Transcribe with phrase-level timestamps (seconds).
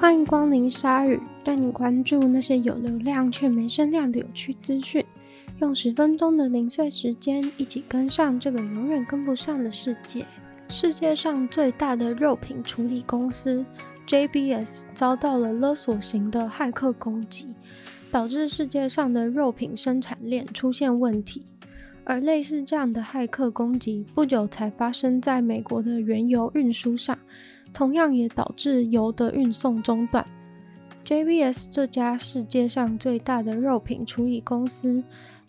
[0.00, 5.04] 欢迎光临鲨鱼，带你关注那些有流量却没声量的有趣资讯。
[5.58, 10.24] 用十分钟的零碎时间，一起跟上这个永远跟不上的世界。
[10.68, 13.64] 世界上最大的肉品处理公司
[14.06, 17.56] JBS 遭到了勒索型的骇客攻击，
[18.08, 21.44] 导致世界上的肉品生产链出现问题。
[22.04, 27.18] 而类似这样的骇客攻击，不久才发生在美国的原油运输上。
[27.72, 30.26] 同样也导致油的运送中断。
[31.04, 35.02] JBS 这家世界上最大的肉品处理公司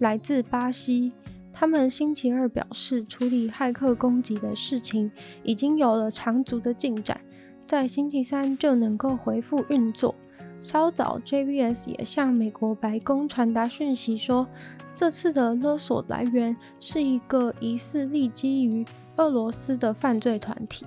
[0.00, 1.12] 来自巴西，
[1.52, 5.10] 他们星期二表示，处理骇客攻击的事情
[5.42, 7.18] 已经有了长足的进展，
[7.66, 10.14] 在星期三就能够恢复运作。
[10.60, 14.46] 稍早，JBS 也向美国白宫传达讯息说，
[14.94, 18.84] 这次的勒索来源是一个疑似立基于
[19.16, 20.84] 俄罗斯的犯罪团体。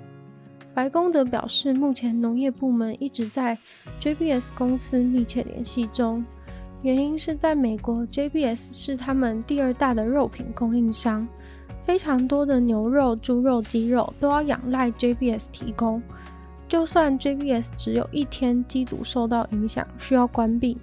[0.73, 3.57] 白宫则表示，目前农业部门一直在
[3.99, 6.23] JBS 公司密切联系中，
[6.83, 11.27] 原因是在美国，JBS 是他们第二大的肉品供应商，
[11.81, 16.01] 非常多的牛肉、猪肉、鸡肉都要仰赖 JBS 提供。
[16.67, 20.77] 就算 JBS 只有一天机组受到影响，需要关闭，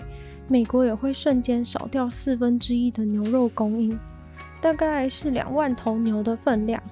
[0.48, 3.96] 美国也会瞬间少掉四分之一的牛肉供应，
[4.60, 6.82] 大概是两万头牛的分量。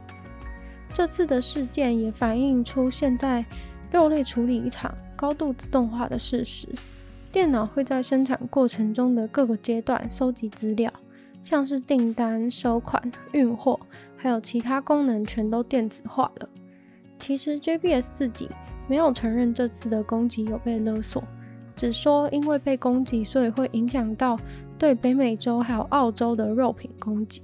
[0.94, 3.44] 这次的事件也反映出现在
[3.90, 6.68] 肉类处理厂高度自动化的事实。
[7.32, 10.92] 电脑会在生产过程中的各个阶段收集资料，
[11.42, 13.80] 像是订单、收款、运货，
[14.16, 16.48] 还有其他功能全都电子化了。
[17.18, 18.48] 其实 JBS 自己
[18.86, 21.24] 没有承认这次的攻击有被勒索，
[21.74, 24.38] 只说因为被攻击，所以会影响到
[24.78, 27.42] 对北美洲还有澳洲的肉品供给。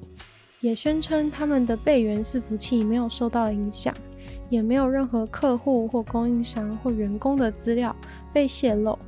[0.61, 3.94] 也宣称他们的备援伺服器没有受到影响，
[4.50, 7.94] 也没有任何客户或供应商或员工的资料
[8.33, 8.98] 被泄露。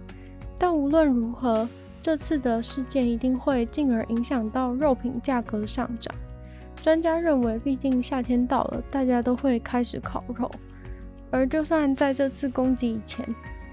[0.58, 1.68] 但无论如何，
[2.00, 6.14] 这次的事件一定会进而影响到肉品价格上涨。
[6.82, 10.50] 专家认为，毕竟夏天到了，大家都会开始烤肉。
[11.30, 13.26] 而就算在这次攻击以前，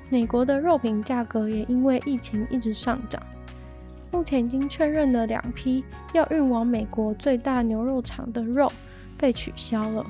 [0.09, 3.21] 美国的肉品价格也因为疫情一直上涨。
[4.11, 5.83] 目前已经确认的两批
[6.13, 8.71] 要运往美国最大牛肉厂的肉
[9.17, 10.05] 被取消了，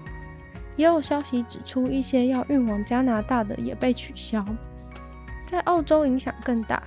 [0.75, 4.45] 也有消息指出一些要运往加拿大的也被取消。
[5.45, 6.81] 在澳洲影响更大，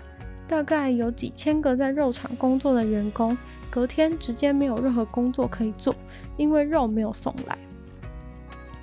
[0.48, 3.36] 大概有几千个在肉厂工作的员工
[3.68, 5.94] 隔天直接没有任何工作可以做，
[6.36, 7.58] 因为肉没有送来。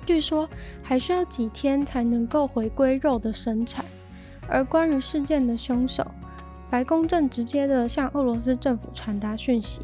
[0.06, 0.48] 据说
[0.82, 3.84] 还需要几天才能够回归肉的生产。
[4.52, 6.04] 而关于事件的凶手，
[6.70, 9.82] 白宫正直接的向俄罗斯政府传达讯息，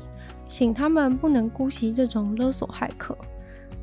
[0.49, 3.19] 请他们不能姑息这种勒索骇客。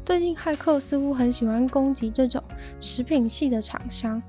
[0.05, 2.41] 最近骇客似乎很喜欢攻击这种
[2.79, 4.21] 食品系的厂商，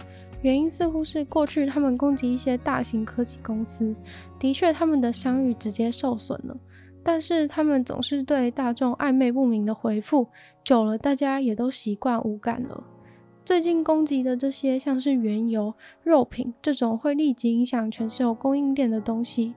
[0.42, 3.94] 原因似乎是过去他们攻击一些大型科技公司，
[4.38, 6.56] 的确他们的商誉直接受损了，
[7.02, 10.28] 但是他们总是对大众暧昧不明的回复，
[10.64, 12.82] 久了大家也都习惯无感了。
[13.44, 19.52] 最近攻击的这些，像是原油、肉品这种会立即影响全球供应链的东西，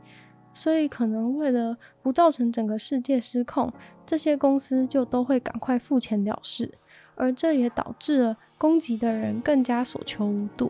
[0.53, 3.71] 所以可能为了不造成整个世界失控，
[4.05, 6.73] 这些公司就都会赶快付钱了事，
[7.15, 10.69] 而这也导致了攻击的人更加所求无度。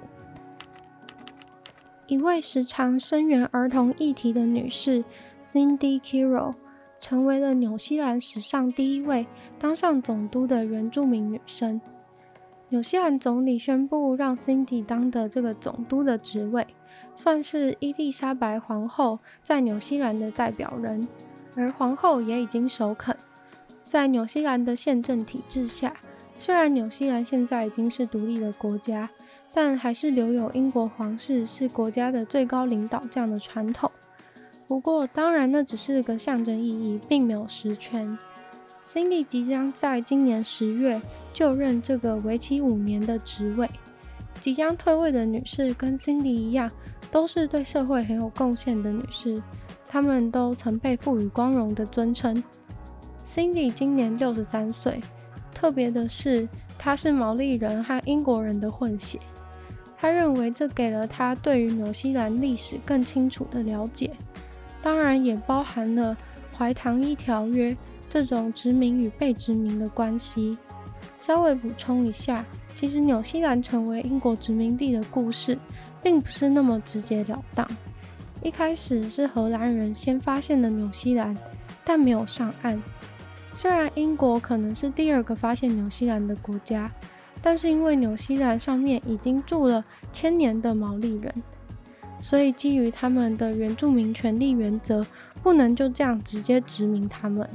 [2.06, 5.04] 一位时常声援儿童议题的女士
[5.44, 6.54] Cindy Kiro
[7.00, 9.26] 成为了纽西兰史上第一位
[9.58, 11.82] 当上总督的原住民女生。
[12.70, 16.68] 纽西兰总理宣布让 Cindy 当的这个总督的职位，
[17.16, 21.08] 算是伊丽莎白皇后在纽西兰的代表人，
[21.56, 23.16] 而皇后也已经首肯。
[23.86, 25.96] 在纽西兰的宪政体制下，
[26.36, 29.10] 虽然纽西兰现在已经是独立的国家，
[29.54, 33.90] 但还是留有英国皇室是国家的最高领导这样的传统。
[34.68, 38.18] 不过，当然那只是个象征意义，并没有实权。
[38.88, 41.02] Cindy 即将在今年十月
[41.34, 43.70] 就任这个为期五年的职位。
[44.40, 46.72] 即将退位的女士跟 Cindy 一样，
[47.12, 49.44] 都是对社会很有贡献的女士，
[49.90, 52.42] 她们都曾被赋予光荣的尊称。
[53.28, 55.02] Cindy 今年六十三岁，
[55.54, 56.48] 特别的是，
[56.78, 59.20] 她是毛利人和英国人的混血。
[59.98, 64.12] 她认为这给了她对于纽西兰历史更清楚的了解，
[64.82, 66.16] 当然也包含了
[66.58, 67.76] 怀唐伊条约。
[68.10, 70.58] 这种殖民与被殖民的关系，
[71.20, 75.58] 稍微补充一下，其实纽西兰成为英国殖民地的故事，
[76.02, 77.68] 并不是那么直截了当。
[78.42, 81.36] 一开始是荷兰人先发现了纽西兰，
[81.84, 82.82] 但没有上岸。
[83.54, 86.92] 虽然英国可能是第二个发现纽西兰的国家，
[87.42, 91.34] 但是因为纽西兰上面已经住了千年的毛利人，
[92.22, 95.04] 所以基于他们的原住民权利原则，
[95.42, 97.50] 不能就这样直接殖民他们。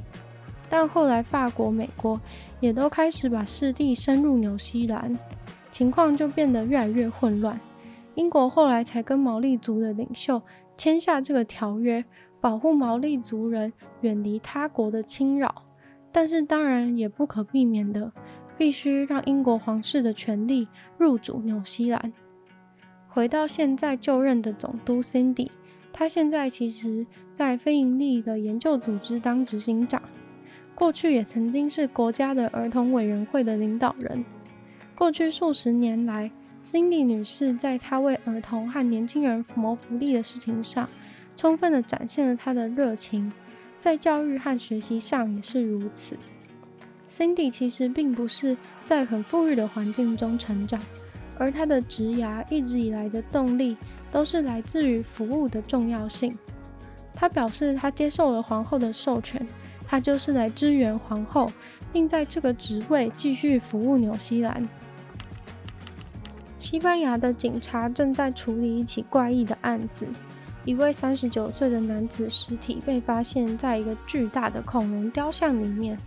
[0.72, 2.18] 但后来法国、美国
[2.58, 5.14] 也都开始把势力深入纽西兰，
[5.70, 7.60] 情况就变得越来越混乱。
[8.14, 10.40] 英国后来才跟毛利族的领袖
[10.74, 12.02] 签下这个条约，
[12.40, 13.70] 保护毛利族人
[14.00, 15.62] 远离他国的侵扰。
[16.10, 18.10] 但是当然也不可避免的，
[18.56, 20.66] 必须让英国皇室的权力
[20.96, 22.14] 入主纽西兰。
[23.08, 25.50] 回到现在就任的总督 Cindy，
[25.92, 30.02] 他现在其实在非营利的研究组织当执行长，
[30.74, 34.24] 过去也曾经是国家的儿童委员会的领导人。
[34.94, 36.30] 过去数十年来
[36.64, 40.88] ，Cindy 女士在她为儿童和年轻人谋福利的事情上，
[41.36, 43.32] 充分的展现了她的热情。
[43.78, 46.16] 在教育和学习上也是如此。
[47.10, 50.80] Cindy 其实并不是在很富裕的环境中成长，
[51.36, 53.76] 而她的职涯一直以来的动力
[54.10, 56.38] 都是来自于服务的重要性。
[57.12, 59.44] 她表示，她接受了皇后的授权，
[59.92, 61.52] 他就是来支援皇后，
[61.92, 64.66] 并在这个职位继续服务纽西兰。
[66.56, 70.06] 西班牙的警察正在处理一起怪异的案子。
[70.64, 75.98] 一位三十九岁的男子尸体被发现在一个巨大的恐龙雕像里面。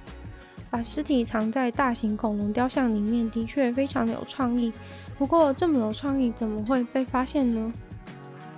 [0.71, 4.73] 把尸体藏在大型恐龙雕像里面的确非常有创意。
[5.15, 7.71] 不过这么有创意，怎么会被发现呢？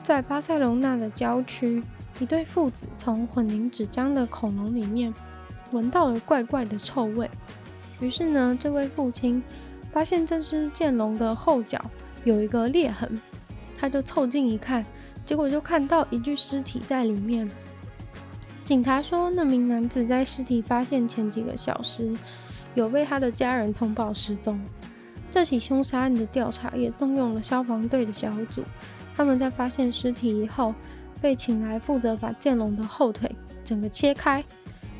[0.01, 1.83] 在巴塞隆纳的郊区，
[2.19, 5.13] 一对父子从混凝纸浆的恐龙里面
[5.71, 7.29] 闻到了怪怪的臭味。
[7.99, 9.41] 于是呢，这位父亲
[9.91, 11.79] 发现这只剑龙的后脚
[12.23, 13.19] 有一个裂痕，
[13.77, 14.85] 他就凑近一看。
[15.25, 17.49] 结果就看到一具尸体在里面。
[18.63, 22.15] 警察说，那名男子在尸体发现前几个小时，
[22.75, 24.57] 有被他的家人通报失踪。
[25.29, 28.63] 这起凶杀案的调查也动用了消防队的小组。
[29.17, 30.73] 他们在发现尸体以后，
[31.21, 33.29] 被请来负责把剑龙的后腿
[33.63, 34.43] 整个切开。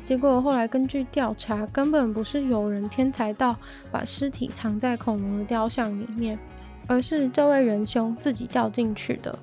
[0.04, 3.54] 结果后来根据调查，根本不是有人天才到
[3.90, 6.38] 把尸体藏在恐龙的雕像里面，
[6.86, 9.38] 而是这位仁兄自己掉进去的。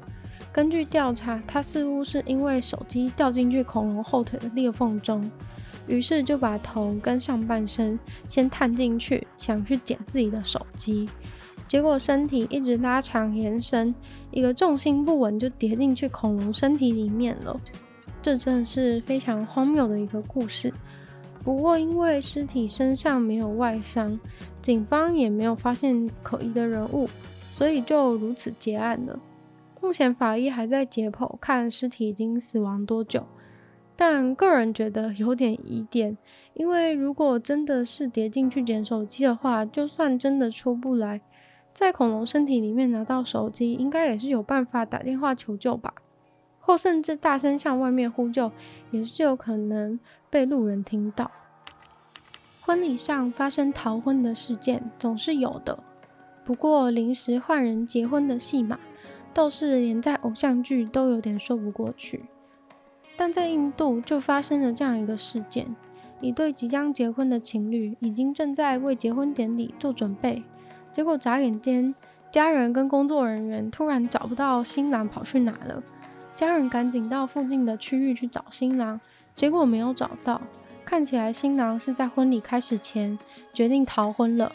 [0.51, 5.30] 根据调查，他似乎是因为手机掉进去恐龙后腿的裂缝中，
[5.86, 11.07] 于是就把头跟上半身先探进去，想去捡自己的手机，
[11.67, 13.94] 结果身体一直拉长延伸，
[14.31, 17.59] 一个重心不稳就跌进去恐龙身体里面了。
[18.21, 20.73] 这真的是非常荒谬的一个故事。
[21.44, 24.19] 不过因为尸体身上没有外伤，
[24.62, 27.07] 警方也没有发现可疑的人物，
[27.50, 29.19] 所以就如此结案了。
[29.79, 33.27] 目前法医还在解剖，看尸体已经死亡多久，
[33.95, 36.18] 但个人觉得有点疑点，
[36.56, 41.21] 因为如果真的是跌进去捡手机的话，就算真的出不来，
[41.75, 45.94] 在恐龙身体里面拿到手机，应该也是有办法打电话求救吧，
[46.62, 48.50] 或甚至大声向外面呼救，
[48.92, 50.00] 也是有可能
[50.30, 51.30] 被路人听到。
[52.62, 55.83] 婚礼上发生逃婚的事件总是有的，
[56.45, 58.80] 不过临时换人结婚的戏码。
[59.33, 62.24] 倒是连在偶像剧都有点说不过去，
[63.18, 65.75] 但在印度就发生了这样一个事件：
[66.21, 70.42] 一对即将结婚的情侣已经正在为结婚典礼做准备，
[70.95, 71.94] 结果眨眼间，
[72.31, 75.83] 家人跟工作人员突然找不到新郎跑去哪了。
[76.33, 78.97] 家人赶紧到附近的区域去找新郎，
[79.35, 80.40] 结果没有找到，
[80.85, 83.19] 看起来新郎是在婚礼开始前
[83.52, 84.49] 决定逃婚了。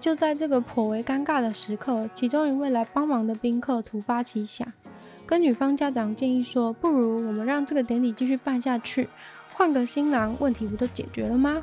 [0.00, 4.66] 就在这个颇为尴尬的时刻，其中一位来帮忙的宾客突发奇想，
[5.26, 9.10] 跟女方家长建议说：“不如我们让这个典礼继续办下去，
[9.52, 11.62] 换个新郎，问题不就解决了吗？”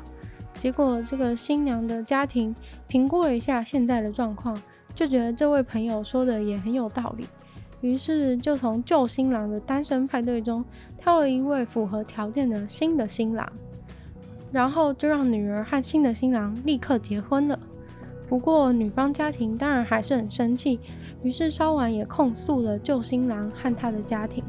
[0.58, 2.54] 结果这个新娘的家庭
[2.88, 4.60] 评估了一下现在的状况，
[4.94, 7.26] 就觉得这位朋友说的也很有道理，
[7.80, 10.64] 于是就从旧新郎的单身派对中
[10.96, 13.46] 挑了一位符合条件的新的新郎，
[14.50, 17.58] 然后就让女儿和新的新郎立刻结婚了。
[18.26, 20.80] 不过，女方家庭当然还是很生气，
[21.22, 24.42] 于是稍晚也控诉了旧新郎和他的家庭。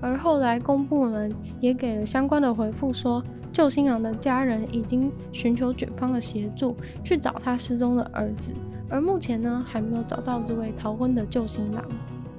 [0.00, 3.22] 而后来公部门也给了相关的回复，说
[3.54, 8.52] 救新郎的家人已经寻求卷方的协助去找他失踪的儿子，
[8.88, 11.84] 而目前呢还没有找到这位逃婚的救新郎。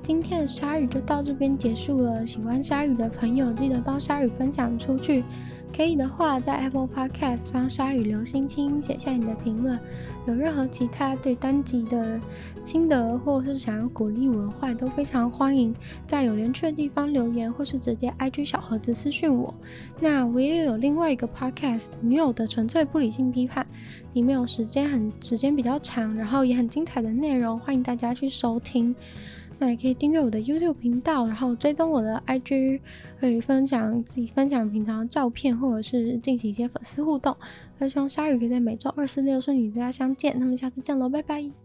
[0.03, 5.23] 今天的鲨鱼就到这边结束了，喜欢鲨鱼的朋友记得帮鲨鱼分享出去。
[5.75, 9.77] 可以的话，在 Apple Podcast 帮鲨鱼留星星，写下你的评论。
[10.25, 12.17] 有任何其他对单集的
[12.63, 15.75] 心得，或是想要鼓励我的话，都非常欢迎
[16.07, 19.53] 在有连区的地方留言，或是直接 IG 小盒子私讯我。
[19.99, 23.67] 那我也有另外一个 Podcast，女友的纯粹不理性批判，
[24.13, 28.95] 里面有时间很时间比较长，然后也很精彩的内容，欢迎大家去收听。
[29.57, 32.79] 那也可以订阅我的 YouTube 频道，然后追踪我的 IG，
[33.19, 37.35] 可以分享自己分享平常的照片，或者是进行一些粉丝互动。
[37.77, 40.35] 那希望鲨鱼可以在每周二、四、六顺利与大家相见。
[40.39, 41.64] 那么下次见喽，拜拜。